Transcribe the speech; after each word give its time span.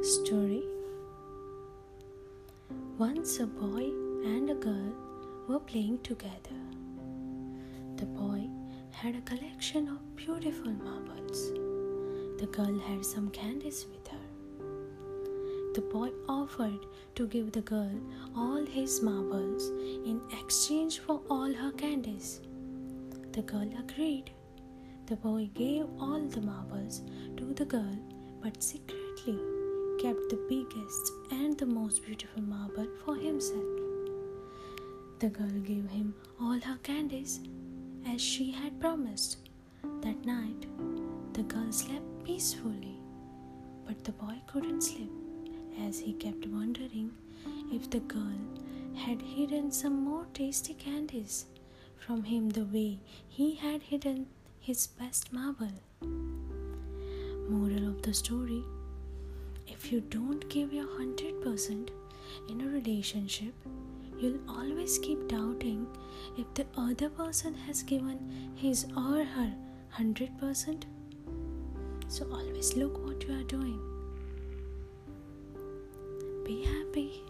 Story 0.00 0.62
Once 2.98 3.40
a 3.40 3.46
boy 3.48 3.90
and 4.24 4.48
a 4.48 4.54
girl 4.54 4.94
were 5.48 5.58
playing 5.58 5.98
together. 6.04 6.60
The 7.96 8.06
boy 8.06 8.48
had 8.92 9.16
a 9.16 9.20
collection 9.22 9.88
of 9.88 10.14
beautiful 10.14 10.70
marbles. 10.70 11.50
The 12.38 12.46
girl 12.46 12.78
had 12.78 13.04
some 13.04 13.28
candies 13.30 13.86
with 13.90 14.06
her. 14.06 14.26
The 15.74 15.80
boy 15.80 16.10
offered 16.28 16.86
to 17.16 17.26
give 17.26 17.50
the 17.50 17.62
girl 17.62 18.00
all 18.36 18.64
his 18.64 19.02
marbles 19.02 19.68
in 20.06 20.20
exchange 20.40 21.00
for 21.00 21.20
all 21.28 21.52
her 21.52 21.72
candies. 21.72 22.40
The 23.32 23.42
girl 23.42 23.68
agreed. 23.76 24.30
The 25.06 25.16
boy 25.16 25.50
gave 25.54 25.86
all 25.98 26.20
the 26.20 26.40
marbles 26.40 27.02
to 27.36 27.52
the 27.52 27.64
girl 27.64 27.98
but 28.40 28.62
secretly 28.62 29.57
kept 29.98 30.28
the 30.30 30.38
biggest 30.48 31.12
and 31.32 31.58
the 31.58 31.66
most 31.66 32.04
beautiful 32.04 32.40
marble 32.40 32.86
for 33.04 33.16
himself. 33.16 33.64
The 35.18 35.28
girl 35.28 35.58
gave 35.64 35.90
him 35.90 36.14
all 36.40 36.60
her 36.60 36.78
candies 36.84 37.40
as 38.06 38.20
she 38.20 38.52
had 38.52 38.80
promised. 38.80 39.38
That 40.02 40.24
night, 40.24 40.66
the 41.32 41.42
girl 41.42 41.72
slept 41.72 42.24
peacefully, 42.24 43.00
but 43.88 44.04
the 44.04 44.12
boy 44.12 44.36
couldn't 44.46 44.82
sleep 44.82 45.10
as 45.84 45.98
he 45.98 46.12
kept 46.12 46.46
wondering 46.46 47.10
if 47.72 47.90
the 47.90 48.00
girl 48.00 48.38
had 48.94 49.20
hidden 49.20 49.72
some 49.72 50.04
more 50.04 50.26
tasty 50.32 50.74
candies 50.74 51.46
from 51.96 52.22
him 52.22 52.50
the 52.50 52.66
way 52.66 53.00
he 53.28 53.56
had 53.56 53.82
hidden 53.82 54.26
his 54.60 54.86
best 54.86 55.32
marble. 55.32 55.72
Moral 57.48 57.88
of 57.88 58.02
the 58.02 58.14
story 58.14 58.62
If 59.70 59.92
you 59.92 60.00
don't 60.00 60.48
give 60.48 60.72
your 60.72 60.86
100% 60.86 61.90
in 62.48 62.60
a 62.60 62.68
relationship, 62.68 63.54
you'll 64.18 64.40
always 64.48 64.98
keep 64.98 65.28
doubting 65.28 65.86
if 66.36 66.52
the 66.54 66.66
other 66.76 67.08
person 67.10 67.54
has 67.54 67.82
given 67.82 68.18
his 68.56 68.86
or 68.96 69.24
her 69.24 69.54
100%. 69.96 70.84
So 72.08 72.26
always 72.32 72.74
look 72.74 73.04
what 73.06 73.22
you 73.24 73.34
are 73.34 73.44
doing. 73.44 73.78
Be 76.44 76.64
happy. 76.64 77.22